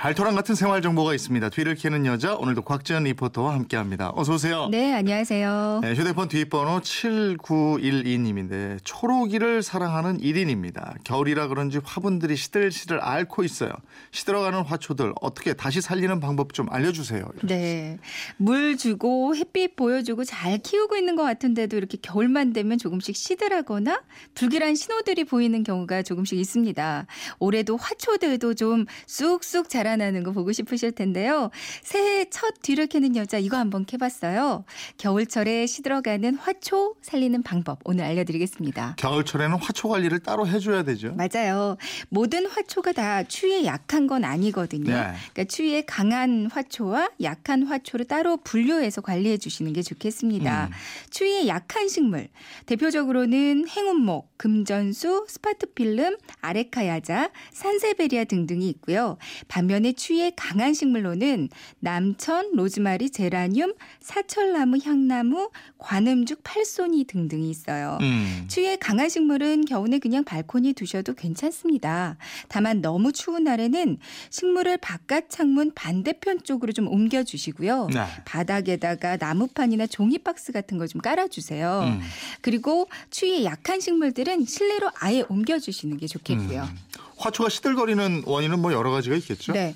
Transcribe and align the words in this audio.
알토란 0.00 0.36
같은 0.36 0.54
생활 0.54 0.80
정보가 0.80 1.12
있습니다. 1.14 1.48
뒤를 1.48 1.74
캐는 1.74 2.06
여자 2.06 2.36
오늘도 2.36 2.62
곽지연 2.62 3.04
리포터와 3.04 3.52
함께합니다. 3.54 4.12
어서 4.14 4.34
오세요. 4.34 4.68
네, 4.70 4.94
안녕하세요. 4.94 5.80
네, 5.82 5.94
휴대폰 5.94 6.28
뒷번호 6.28 6.80
7912님인데 6.80 8.78
초록이를 8.84 9.62
사랑하는 9.62 10.18
1인입니다. 10.18 10.94
겨울이라 11.02 11.48
그런지 11.48 11.80
화분들이 11.82 12.36
시들시들 12.36 13.00
앓고 13.02 13.42
있어요. 13.42 13.72
시들어가는 14.12 14.60
화초들 14.62 15.14
어떻게 15.20 15.52
다시 15.54 15.80
살리는 15.80 16.20
방법 16.20 16.54
좀 16.54 16.68
알려주세요. 16.70 17.24
네, 17.42 17.98
물 18.36 18.76
주고 18.76 19.34
햇빛 19.34 19.74
보여주고 19.74 20.22
잘 20.22 20.58
키우고 20.58 20.96
있는 20.96 21.16
것 21.16 21.24
같은데도 21.24 21.76
이렇게 21.76 21.98
겨울만 22.00 22.52
되면 22.52 22.78
조금씩 22.78 23.16
시들하거나 23.16 24.02
불길한 24.34 24.76
신호들이 24.76 25.24
보이는 25.24 25.64
경우가 25.64 26.02
조금씩 26.02 26.38
있습니다. 26.38 27.06
올해도 27.40 27.76
화초들도 27.76 28.54
좀 28.54 28.86
쑥쑥 29.06 29.68
자라 29.68 29.87
나는 29.96 30.22
거 30.22 30.32
보고 30.32 30.52
싶으실 30.52 30.92
텐데요. 30.92 31.50
새해 31.82 32.26
첫 32.30 32.54
뒤를 32.62 32.86
캐는 32.86 33.16
여자 33.16 33.38
이거 33.38 33.56
한번 33.56 33.84
캐봤어요. 33.84 34.64
겨울철에 34.96 35.66
시들어가는 35.66 36.34
화초 36.36 36.96
살리는 37.02 37.42
방법 37.42 37.78
오늘 37.84 38.04
알려드리겠습니다. 38.04 38.96
겨울철에는 38.98 39.56
화초 39.58 39.88
관리를 39.88 40.20
따로 40.20 40.46
해줘야 40.46 40.82
되죠. 40.82 41.14
맞아요. 41.14 41.76
모든 42.08 42.46
화초가 42.46 42.92
다 42.92 43.22
추위에 43.22 43.64
약한 43.64 44.06
건 44.06 44.24
아니거든요. 44.24 44.92
네. 44.92 45.12
그러니까 45.32 45.44
추위에 45.44 45.82
강한 45.82 46.48
화초와 46.50 47.10
약한 47.22 47.64
화초를 47.64 48.06
따로 48.06 48.36
분류해서 48.38 49.00
관리해 49.00 49.36
주시는 49.38 49.72
게 49.72 49.82
좋겠습니다. 49.82 50.66
음. 50.66 50.72
추위에 51.10 51.46
약한 51.48 51.88
식물 51.88 52.28
대표적으로는 52.66 53.68
행운목, 53.68 54.36
금전수, 54.36 55.26
스파트필름, 55.28 56.16
아레카야자, 56.40 57.30
산세베리아 57.52 58.24
등등이 58.24 58.68
있고요. 58.70 59.16
반면 59.48 59.77
에 59.84 59.92
추위에 59.92 60.32
강한 60.36 60.74
식물로는 60.74 61.48
남천, 61.80 62.54
로즈마리, 62.54 63.10
제라늄, 63.10 63.74
사철나무, 64.00 64.78
향나무, 64.84 65.50
관음죽, 65.78 66.40
팔손이 66.42 67.04
등등이 67.04 67.48
있어요. 67.50 67.98
음. 68.00 68.46
추위에 68.48 68.76
강한 68.76 69.08
식물은 69.08 69.64
겨우내 69.64 69.98
그냥 69.98 70.24
발코니에 70.24 70.72
두셔도 70.72 71.14
괜찮습니다. 71.14 72.16
다만 72.48 72.80
너무 72.80 73.12
추운 73.12 73.44
날에는 73.44 73.98
식물을 74.30 74.78
바깥 74.78 75.30
창문 75.30 75.72
반대편 75.74 76.42
쪽으로 76.42 76.72
좀 76.72 76.88
옮겨 76.88 77.22
주시고요. 77.22 77.88
네. 77.92 78.06
바닥에다가 78.24 79.16
나무판이나 79.16 79.86
종이 79.86 80.18
박스 80.18 80.52
같은 80.52 80.78
거좀 80.78 81.00
깔아 81.00 81.28
주세요. 81.28 81.82
음. 81.84 82.00
그리고 82.40 82.88
추위에 83.10 83.44
약한 83.44 83.80
식물들은 83.80 84.44
실내로 84.44 84.90
아예 85.00 85.24
옮겨 85.28 85.58
주시는 85.58 85.98
게 85.98 86.06
좋겠고요. 86.06 86.62
음. 86.62 86.76
화초가 87.18 87.48
시들거리는 87.48 88.22
원인은 88.26 88.60
뭐 88.60 88.72
여러 88.72 88.90
가지가 88.90 89.16
있겠죠. 89.16 89.52
네. 89.52 89.74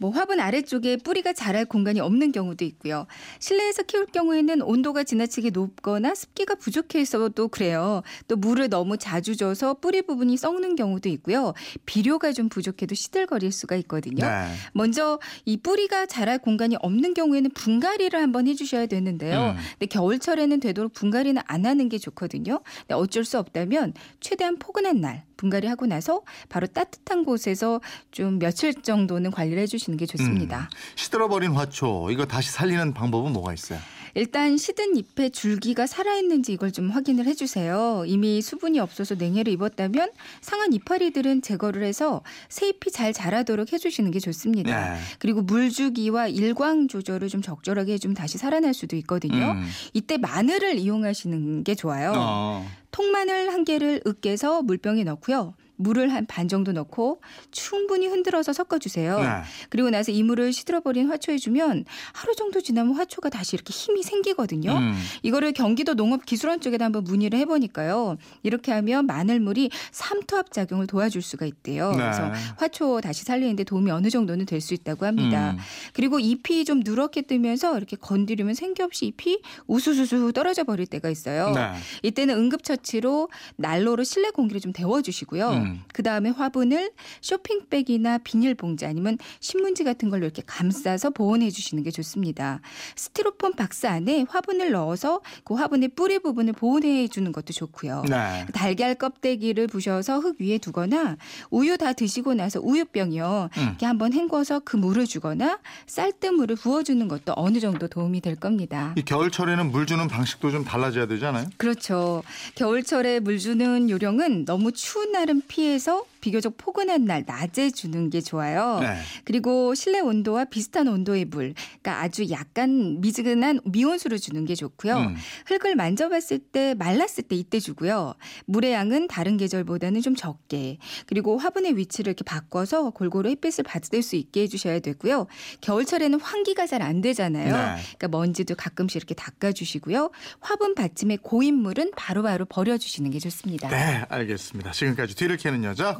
뭐 0.00 0.10
화분 0.10 0.40
아래쪽에 0.40 0.96
뿌리가 0.96 1.34
자랄 1.34 1.66
공간이 1.66 2.00
없는 2.00 2.32
경우도 2.32 2.64
있고요. 2.64 3.06
실내에서 3.38 3.82
키울 3.82 4.06
경우에는 4.06 4.62
온도가 4.62 5.04
지나치게 5.04 5.50
높거나 5.50 6.14
습기가 6.14 6.54
부족해서도 6.54 7.48
그래요. 7.48 8.02
또 8.26 8.36
물을 8.36 8.70
너무 8.70 8.96
자주 8.96 9.36
줘서 9.36 9.74
뿌리 9.74 10.00
부분이 10.00 10.38
썩는 10.38 10.76
경우도 10.76 11.10
있고요. 11.10 11.52
비료가 11.84 12.32
좀 12.32 12.48
부족해도 12.48 12.94
시들거릴 12.94 13.52
수가 13.52 13.76
있거든요. 13.76 14.24
네. 14.24 14.46
먼저 14.72 15.20
이 15.44 15.58
뿌리가 15.58 16.06
자랄 16.06 16.38
공간이 16.38 16.76
없는 16.80 17.12
경우에는 17.12 17.50
분갈이를 17.50 18.18
한번 18.18 18.48
해주셔야 18.48 18.86
되는데요. 18.86 19.50
음. 19.50 19.56
근데 19.72 19.84
겨울철에는 19.84 20.60
되도록 20.60 20.94
분갈이는 20.94 21.42
안 21.44 21.66
하는 21.66 21.90
게 21.90 21.98
좋거든요. 21.98 22.60
근데 22.80 22.94
어쩔 22.94 23.26
수 23.26 23.38
없다면 23.38 23.92
최대한 24.20 24.56
포근한 24.58 25.02
날 25.02 25.24
분갈이 25.36 25.66
하고 25.66 25.86
나서 25.86 26.22
바로 26.50 26.66
따뜻한 26.66 27.24
곳에서 27.24 27.80
좀 28.10 28.38
며칠 28.38 28.74
정도는 28.74 29.30
관리를 29.30 29.62
해주시는 29.62 29.89
게 29.96 30.06
좋습니다. 30.06 30.68
음. 30.72 30.76
시들어버린 30.96 31.52
화초 31.52 32.10
이거 32.10 32.26
다시 32.26 32.50
살리는 32.50 32.94
방법은 32.94 33.32
뭐가 33.32 33.52
있어요? 33.52 33.78
일단 34.14 34.56
시든 34.56 34.96
잎에 34.96 35.28
줄기가 35.28 35.86
살아있는지 35.86 36.52
이걸 36.52 36.72
좀 36.72 36.90
확인을 36.90 37.26
해주세요. 37.26 38.04
이미 38.06 38.42
수분이 38.42 38.78
없어서 38.80 39.14
냉해를 39.14 39.52
입었다면 39.52 40.10
상한 40.40 40.72
이파리들은 40.72 41.42
제거를 41.42 41.84
해서 41.84 42.22
새 42.48 42.68
잎이 42.68 42.90
잘 42.92 43.12
자라도록 43.12 43.72
해주시는 43.72 44.10
게 44.10 44.18
좋습니다. 44.18 44.94
네. 44.94 45.00
그리고 45.18 45.42
물주기와 45.42 46.28
일광 46.28 46.88
조절을 46.88 47.28
좀 47.28 47.42
적절하게 47.42 47.94
해주면 47.94 48.14
다시 48.14 48.38
살아날 48.38 48.74
수도 48.74 48.96
있거든요. 48.96 49.52
음. 49.52 49.68
이때 49.92 50.18
마늘을 50.18 50.78
이용하시는 50.78 51.64
게 51.64 51.74
좋아요. 51.74 52.12
어. 52.16 52.66
통마늘 52.90 53.52
한 53.52 53.64
개를 53.64 54.00
으깨서 54.06 54.62
물병에 54.62 55.04
넣고요. 55.04 55.54
물을 55.80 56.12
한 56.12 56.26
반 56.30 56.46
정도 56.46 56.70
넣고 56.72 57.20
충분히 57.50 58.06
흔들어서 58.06 58.52
섞어주세요. 58.52 59.18
네. 59.20 59.26
그리고 59.68 59.90
나서 59.90 60.12
이 60.12 60.22
물을 60.22 60.52
시들어버린 60.52 61.08
화초에 61.10 61.38
주면 61.38 61.84
하루 62.12 62.34
정도 62.36 62.60
지나면 62.60 62.94
화초가 62.94 63.30
다시 63.30 63.56
이렇게 63.56 63.72
힘이 63.72 64.02
생기거든요. 64.02 64.70
음. 64.76 64.94
이거를 65.22 65.52
경기도 65.52 65.94
농업기술원 65.94 66.60
쪽에다 66.60 66.84
한번 66.84 67.02
문의를 67.04 67.38
해보니까요. 67.40 68.16
이렇게 68.42 68.70
하면 68.72 69.06
마늘물이 69.06 69.70
삼투압 69.90 70.52
작용을 70.52 70.86
도와줄 70.86 71.20
수가 71.22 71.46
있대요. 71.46 71.90
네. 71.92 71.96
그래서 71.98 72.30
화초 72.58 73.00
다시 73.00 73.24
살리는데 73.24 73.64
도움이 73.64 73.90
어느 73.90 74.08
정도는 74.10 74.46
될 74.46 74.60
수 74.60 74.74
있다고 74.74 75.06
합니다. 75.06 75.52
음. 75.52 75.58
그리고 75.94 76.18
잎이 76.20 76.66
좀 76.66 76.80
누렇게 76.84 77.22
뜨면서 77.22 77.76
이렇게 77.78 77.96
건드리면 77.96 78.52
생기 78.54 78.82
없이 78.82 79.06
잎이 79.06 79.40
우수수수 79.66 80.32
떨어져 80.34 80.64
버릴 80.64 80.86
때가 80.86 81.08
있어요. 81.08 81.50
네. 81.52 81.72
이때는 82.02 82.34
응급처치로 82.36 83.30
난로로 83.56 84.04
실내 84.04 84.28
공기를 84.30 84.60
좀 84.60 84.72
데워주시고요. 84.74 85.50
음. 85.50 85.69
그 85.92 86.02
다음에 86.02 86.30
화분을 86.30 86.90
쇼핑백이나 87.20 88.18
비닐봉지 88.18 88.86
아니면 88.86 89.18
신문지 89.40 89.84
같은 89.84 90.10
걸로 90.10 90.24
이렇게 90.24 90.42
감싸서 90.46 91.10
보온해 91.10 91.50
주시는 91.50 91.82
게 91.82 91.90
좋습니다. 91.90 92.60
스티로폼 92.96 93.54
박스 93.54 93.86
안에 93.86 94.24
화분을 94.28 94.70
넣어서 94.72 95.20
그 95.44 95.54
화분의 95.54 95.90
뿌리 95.90 96.18
부분을 96.18 96.52
보온해 96.52 97.08
주는 97.08 97.32
것도 97.32 97.52
좋고요. 97.52 98.04
네. 98.08 98.46
달걀 98.52 98.94
껍데기를 98.94 99.66
부셔서 99.66 100.20
흙 100.20 100.40
위에 100.40 100.58
두거나 100.58 101.16
우유 101.50 101.76
다 101.76 101.92
드시고 101.92 102.34
나서 102.34 102.60
우유병이요. 102.60 103.50
음. 103.56 103.62
이렇게 103.62 103.86
한번 103.86 104.12
헹궈서 104.12 104.60
그 104.60 104.76
물을 104.76 105.06
주거나 105.06 105.58
쌀뜨물을 105.86 106.56
부어주는 106.56 107.06
것도 107.08 107.34
어느 107.36 107.60
정도 107.60 107.88
도움이 107.88 108.20
될 108.20 108.36
겁니다. 108.36 108.94
이 108.96 109.02
겨울철에는 109.02 109.70
물 109.70 109.86
주는 109.86 110.06
방식도 110.08 110.50
좀 110.50 110.64
달라져야 110.64 111.06
되잖아요. 111.06 111.46
그렇죠. 111.56 112.22
겨울철에 112.54 113.20
물 113.20 113.38
주는 113.38 113.88
요령은 113.90 114.44
너무 114.44 114.72
추운 114.72 115.12
날은 115.12 115.42
피 115.48 115.59
해서 115.68 116.04
비교적 116.20 116.56
포근한 116.56 117.04
날 117.04 117.24
낮에 117.26 117.70
주는 117.70 118.10
게 118.10 118.20
좋아요. 118.20 118.80
네. 118.80 118.96
그리고 119.24 119.74
실내 119.74 120.00
온도와 120.00 120.44
비슷한 120.44 120.88
온도의 120.88 121.26
물, 121.26 121.54
그러니까 121.54 122.02
아주 122.02 122.28
약간 122.30 123.00
미지근한 123.00 123.60
미온수를 123.64 124.18
주는 124.18 124.44
게 124.44 124.54
좋고요. 124.54 124.96
음. 124.96 125.16
흙을 125.46 125.76
만져봤을 125.76 126.38
때 126.38 126.74
말랐을 126.74 127.24
때 127.28 127.36
이때 127.36 127.60
주고요. 127.60 128.14
물의 128.46 128.72
양은 128.72 129.08
다른 129.08 129.36
계절보다는 129.36 130.00
좀 130.02 130.16
적게. 130.16 130.78
그리고 131.06 131.38
화분의 131.38 131.76
위치를 131.76 132.10
이렇게 132.10 132.24
바꿔서 132.24 132.90
골고루 132.90 133.28
햇빛을 133.30 133.64
받을 133.64 134.02
수 134.02 134.16
있게 134.16 134.42
해주셔야 134.42 134.80
되고요. 134.80 135.26
겨울철에는 135.60 136.20
환기가 136.20 136.66
잘 136.66 136.80
안 136.80 137.02
되잖아요. 137.02 137.52
네. 137.52 137.82
그러니까 137.98 138.08
먼지도 138.08 138.54
가끔씩 138.54 138.96
이렇게 138.96 139.14
닦아주시고요. 139.14 140.10
화분 140.40 140.74
받침의 140.74 141.18
고인 141.18 141.56
물은 141.56 141.90
바로 141.94 142.22
바로 142.22 142.46
버려주시는 142.46 143.10
게 143.10 143.18
좋습니다. 143.18 143.68
네, 143.68 144.04
알겠습니다. 144.08 144.70
지금까지 144.72 145.14
뒤를 145.14 145.36
캐는 145.36 145.62
여자 145.64 145.98